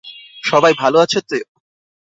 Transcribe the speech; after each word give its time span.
সবাই 0.43 0.73
ভালো 0.73 0.97
আছে 0.99 1.19
তো? 1.21 1.37